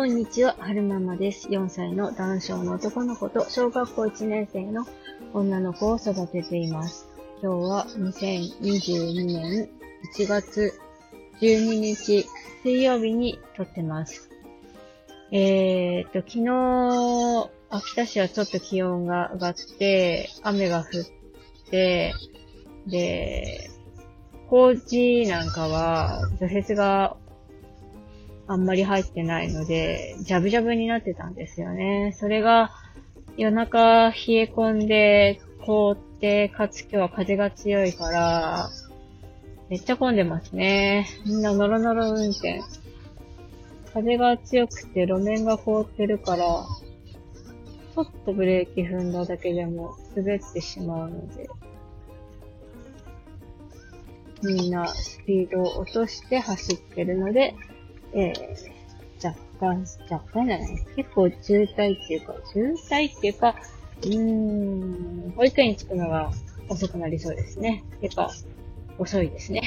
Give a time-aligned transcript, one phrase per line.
[0.00, 1.48] こんにちは、はるままです。
[1.50, 4.86] 4歳の男性の男の子と小学校1年生の
[5.34, 7.06] 女の子を育てています。
[7.42, 9.68] 今日は2022年
[10.16, 10.72] 1月
[11.42, 12.26] 12日
[12.62, 14.30] 水曜日に撮ってます。
[15.32, 22.14] えー、っと、昨日、秋田市はちょっと気温が上がって、雨が降って、
[22.86, 23.68] で、
[24.48, 27.18] 高知なんかは除雪が
[28.50, 32.12] あんまり入ってないので、ジャブジャブになってたんですよね。
[32.18, 32.72] それが
[33.36, 38.68] 夜中冷え込んで凍って、かつ今日は風が強いから、
[39.68, 41.06] めっちゃ混んでますね。
[41.24, 42.60] みんなノロノロ運転。
[43.94, 51.48] 風が強くて路面が凍ってるから、ちょっとブレーキ踏んだだけでも滑ってしまうので、
[54.42, 57.54] みんなスピードを落として走ってるので、
[58.12, 60.86] えー、若干、若干じゃない？
[60.96, 63.54] 結構渋滞っていうか、渋滞っていうか、
[64.02, 66.30] うーん、保育園に着くのが
[66.68, 67.84] 遅くなりそうですね。
[68.00, 68.32] やっぱ、
[68.98, 69.62] 遅いですね。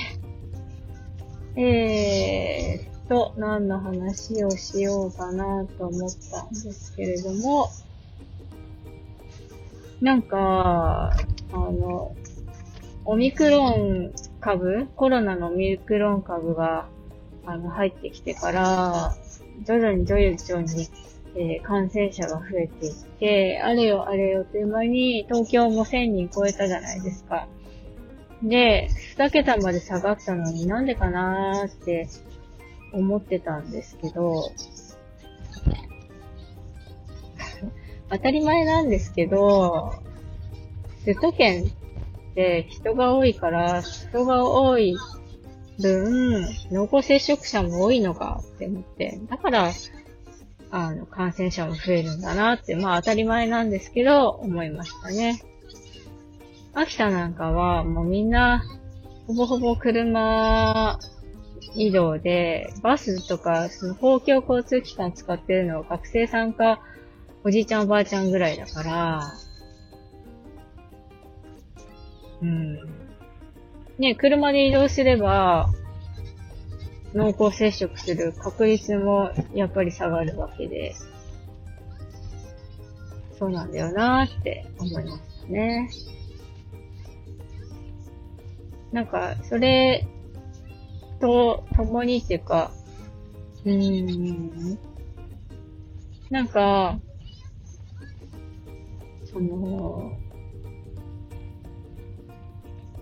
[1.56, 7.70] えーと、何の話をしようかなと思ったんですけれども、
[10.02, 11.16] なんか、
[11.52, 12.16] あの、
[13.06, 14.88] オミクロン株？
[14.96, 16.88] コロナのオミクロン株が
[17.46, 19.16] あの、入ってきてから、
[19.66, 20.90] 徐々に徐々に、
[21.36, 27.48] えー、感染者が増えていって、あれよあれよという間に東京も1000人超えたじゃないですか。
[28.44, 32.08] で、2桁まで下がったのになんでかなーって
[32.92, 34.52] 思ってたんですけど、
[38.10, 39.94] 当たり前なんですけど、
[41.04, 44.96] 首都圏って人が多いから、人が多い
[45.80, 49.72] 分、濃厚接触者も多いのかって思って、だから、
[50.72, 55.42] あの、感染者も増えるんだなって、まあ当たり前なんですけど、思いましたね。
[56.74, 58.64] 秋田なんかは、もうみんな、
[59.28, 61.00] ほぼほぼ車
[61.76, 66.80] 移動で、バスとか、その公共交通機関使ってるのは学生さんか、
[67.44, 69.22] おじいちゃんおばあちゃんぐらいだから、
[72.42, 73.03] うん。
[74.00, 75.70] ね、車で移動すれば、
[77.14, 80.96] 濃厚接触する確率もやっぱり下がるわけで、
[83.38, 85.90] そうなんだよなーって思いましたね。
[88.92, 90.08] なんか、それ
[91.20, 92.72] と共にっていうか、
[93.66, 94.80] うーん、
[96.30, 97.00] なんか、
[99.26, 100.18] その、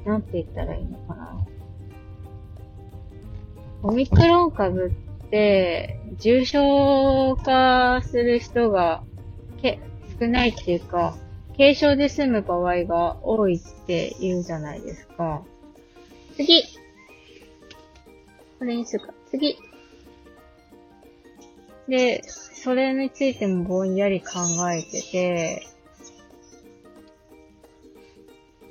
[0.06, 1.46] なんて言ったらいいのかな。
[3.84, 9.04] オミクロン株って、重症化する人が
[9.62, 9.80] け
[10.20, 11.16] 少ないっていうか、
[11.58, 15.42] 軽症で済む場合が多いって言うじゃないですか。
[16.36, 16.64] 次
[18.60, 19.14] これにするか。
[19.30, 19.58] 次
[21.88, 24.40] で、それについてもぼんやり考
[24.72, 25.68] えてて、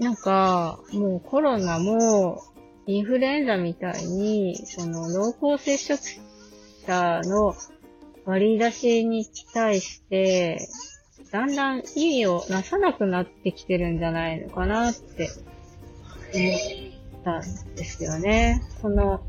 [0.00, 2.42] なんか、もうコロナも、
[2.86, 6.02] インフルエンザみたいに、その濃厚接触
[6.86, 7.54] 者の
[8.24, 10.66] 割り出しに対して、
[11.30, 15.28] だんだん意味をなさなくなってきてるんじゃないのかなって
[16.34, 18.62] 思ったんですよね。
[18.80, 19.20] その、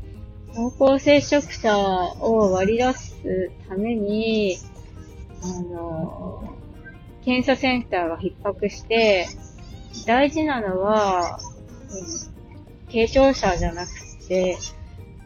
[0.54, 4.56] 濃厚接触者を割り出すために、
[5.42, 6.56] あの、
[7.24, 9.26] 検査センターが逼迫して、
[10.06, 11.38] 大事なのは、
[11.90, 13.90] うん、軽症者じゃなく
[14.28, 14.56] て、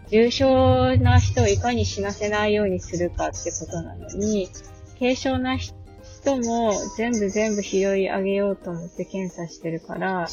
[0.08, 4.48] 重症な人をいかに死なせないようにするかってことなのに、
[4.98, 5.72] 軽症な人
[6.38, 10.28] も全部全部拾い上げようと思って検査してるから、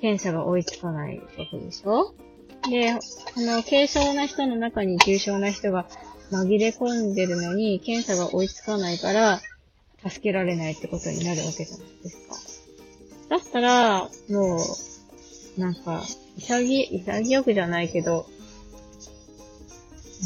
[0.00, 2.14] 検査が追いつかないわけでしょ？
[2.68, 3.00] で、こ
[3.40, 5.86] の軽症な人の中に重症な人が
[6.30, 9.40] 紛れ込んでるのに、検査が追いつかないから、
[10.06, 12.45] 助けられないってことになるわけじゃないですか。
[13.28, 14.58] だったら、も
[15.56, 16.04] う、なんか、
[16.38, 18.26] 潔、潔くじゃないけど、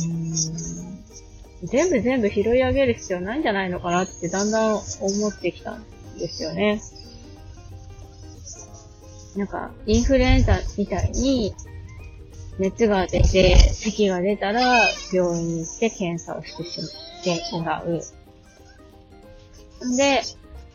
[0.02, 5.85] うん、全部全部拾い上げる必要ないんじゃないのかなってだんだん思ってきたん
[6.19, 6.81] ですよね。
[9.37, 11.55] なんか、インフルエンザみたいに、
[12.58, 16.87] 熱が出て、咳が出たら、病院に行って検査をしてしま
[17.20, 18.02] ってもらう。
[19.97, 20.23] で、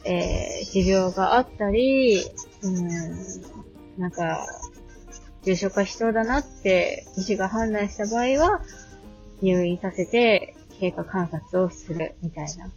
[0.06, 2.24] えー、持病があったり、
[2.62, 2.82] うん、
[3.98, 4.46] なんか、
[5.44, 8.62] 重症化しそうだなって医師が判断した場合は、
[9.42, 12.72] 入院させて経過観察をするみたいな。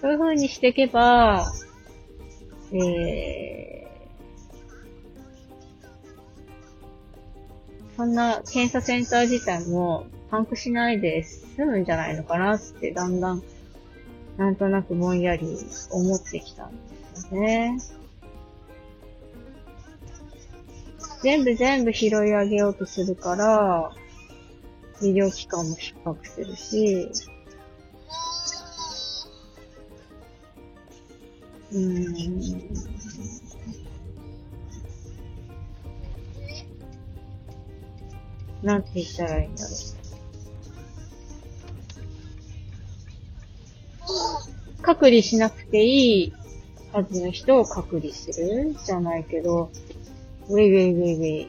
[0.00, 1.52] そういう風にしていけば、
[2.72, 13.42] えー、そんな検査センター自体もパンクしないで済むんじゃないのかなってだんだん
[14.36, 15.58] なんとなくぼんやり
[15.90, 16.78] 思ってきたんで
[17.14, 17.78] すよね。
[21.22, 23.92] 全部全部拾い上げようとするから、
[25.00, 27.10] 医療機関も逼迫するし、
[31.72, 32.14] うん。
[38.62, 40.05] なんて言ったらいいんだろう。
[44.86, 46.32] 隔離しなくていい
[46.92, 49.72] はずの人を隔離するじゃないけど、
[50.48, 51.48] ウェイウェイウェイウェイ。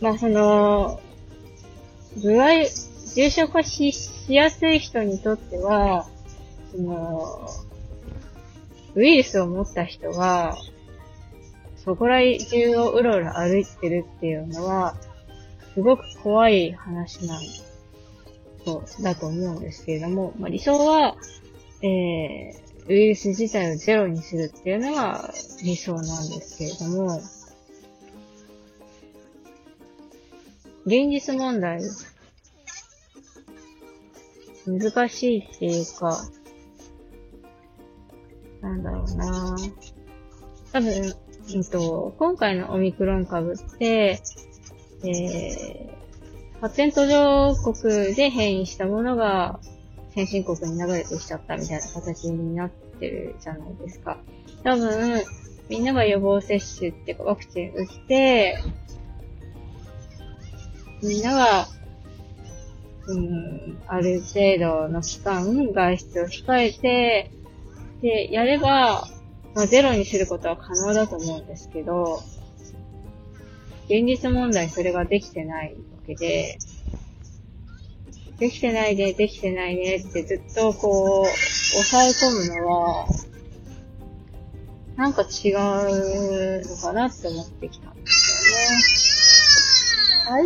[0.00, 0.98] まあ、その、
[2.22, 2.64] 具合、
[3.14, 6.06] 重症化ししやすい人にとっては、
[6.74, 7.46] その、
[8.94, 10.56] ウイルスを持った人が、
[11.76, 14.96] そこら中をうろうろ歩いてるっていうのは、
[15.74, 17.42] すごく怖い話なん
[18.64, 21.16] そう、だと思うんですけれども、まあ、理想は、
[21.82, 25.32] えー、ウイルス自体をゼロにするっていうのが
[25.62, 27.20] 理想なんですけれども、
[30.86, 31.80] 現実問題、
[34.66, 36.18] 難しいっていうか、
[38.60, 39.56] なんだろうな。
[40.72, 40.90] 多分、
[41.54, 44.20] えっと、今回のオミクロン株って、
[45.04, 45.93] えー、
[46.64, 49.60] 発展途上国で変異したものが
[50.14, 54.16] 先進国に流れてきちゃったみたいな形になってるじゃないですか。
[54.62, 55.22] 多分、
[55.68, 58.62] みんなが予防接種っていうかワクチン打って、
[61.02, 61.68] みんなが、
[63.08, 67.30] うん、ある程度の期間、外出を控えて、
[68.00, 69.06] で、やれば、
[69.54, 72.22] まあ、ゼロにすることは可能だと思うんですけど、
[73.84, 76.58] 現実問題それができてないけで、
[78.38, 83.06] できてないね、できてないねってずっとこう、抑え込むのは、
[84.96, 88.24] なんか違うのかなって思ってきたんです
[90.28, 90.34] よね。
[90.36, 90.44] はい。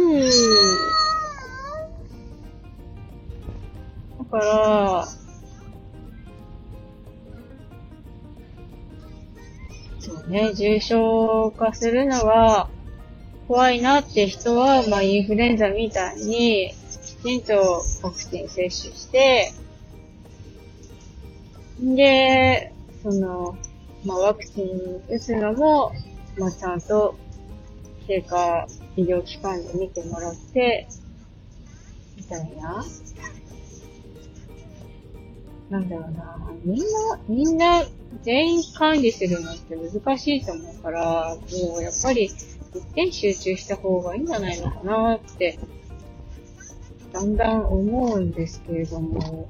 [4.19, 5.07] だから、
[9.99, 12.69] そうね、重症化するのは
[13.49, 19.53] 怖いなって人は、まあインフルエンザみたいに、きちんとワクチン接種して、
[21.81, 23.57] で、その、
[24.05, 25.93] まあ、ワクチン打つのも、
[26.37, 27.17] まあ、ちゃんと
[28.07, 28.67] 経過
[28.97, 30.87] 医療機関で見てもらって、
[32.19, 32.85] みたいな。
[35.71, 36.39] なんだろうな。
[36.65, 37.85] みんな、みんな
[38.23, 42.31] 全員管理するのって難しいと思うから、もうやっぱり
[42.75, 45.59] 一点集中した方がいいんじゃないのかなって
[47.13, 49.49] だんだん思うんですけれども、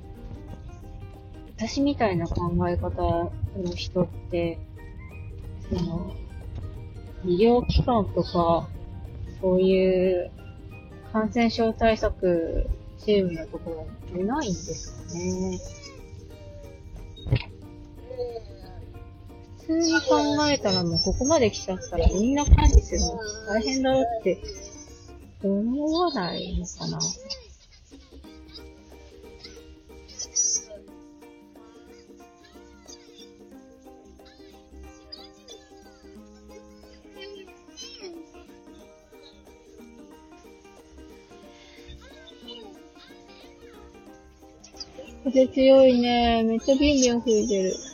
[1.56, 4.58] 私みたいな考え方の人って、
[5.68, 6.14] その、
[7.24, 8.68] 医療機関とか、
[9.40, 10.30] そういう
[11.12, 15.58] 感染症対策チームのところにいないんですかね。
[19.68, 24.40] 普通に考えたらもうここまで来ちゃったらみんな管理するの大変だろって
[25.44, 26.98] 思わないのかな。
[45.24, 46.42] 風強いね。
[46.42, 47.87] めっちゃビンビン吹いてる。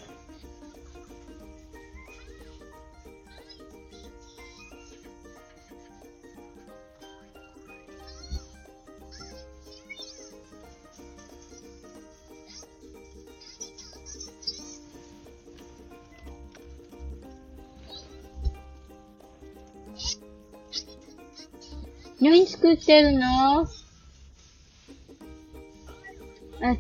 [22.21, 23.61] 何作ってるの？
[23.61, 23.67] あ、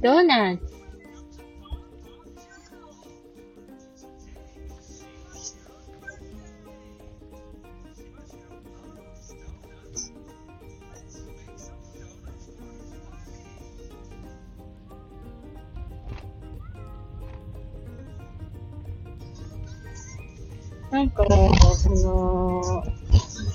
[0.02, 0.73] ドーナツ。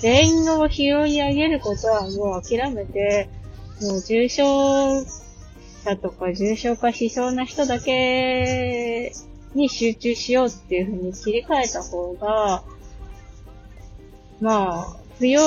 [0.00, 3.28] 全員を拾い上げることはもう諦めて、
[3.82, 5.04] もう重症
[5.84, 9.12] 者とか重症化しそうな人だけ
[9.54, 12.62] に集中しようっていう風に切り替えた方が、
[14.40, 15.40] まあ、不要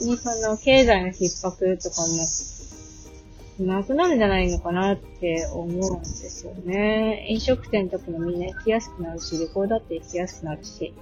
[0.00, 7.26] にその経済の逼迫とかもなくなるんじゃないのかなって思うんですよね。
[7.28, 10.94] 飲食店とかもみんな行きやすくなるし、旅行だって行きやすくなるし。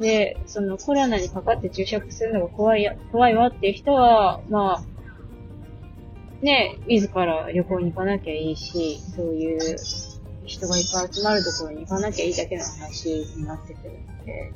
[0.00, 9.58] で、そのコロナにかかって注射するのが怖いや、怖いわっていう人は、まあ、ね、自ら旅行に行かなきゃいいし、そういう
[10.44, 14.52] 人がいっぱい集まるところに行かなきゃいいだけの話になってくるので。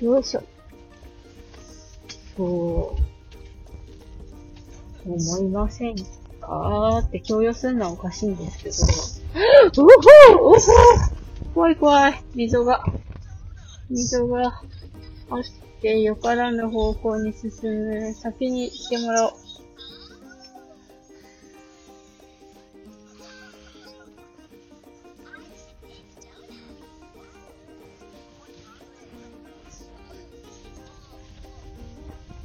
[0.00, 0.42] よいしょ。
[2.36, 2.96] そ
[5.06, 5.96] う、思いません
[6.46, 9.82] かって強要するのはおかしいんですけど。
[9.82, 9.86] お
[10.38, 10.60] ほおほ
[11.54, 12.22] 怖い怖い。
[12.34, 12.84] 溝が。
[13.90, 14.62] 溝が
[15.30, 15.42] あっ
[15.80, 18.14] てよからぬ方向に進む。
[18.14, 19.32] 先に行ってもらおう。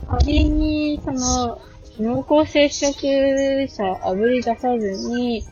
[0.09, 1.61] 仮に、その、
[2.01, 2.91] 濃厚接触
[3.67, 5.45] 者あぶり出さずに、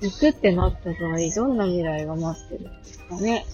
[0.00, 3.44] 行くってなった場合、どんな未来が待ってるんですかね？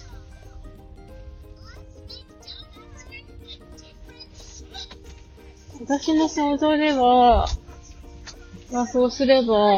[5.81, 7.47] 私の想像では、
[8.71, 9.77] まあそうすれば、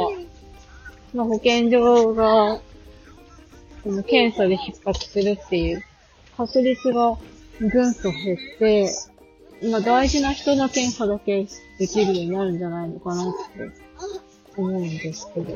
[1.13, 2.61] まあ保健所が、
[3.83, 5.83] その検査で逼迫するっていう
[6.38, 7.17] 確率が
[7.59, 8.93] ぐんと減って、
[9.62, 11.46] 今大事な人の検査だけ
[11.77, 13.72] できるようになるんじゃないのかなって
[14.58, 15.56] 思うんですけど。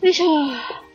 [0.00, 0.87] よいしょ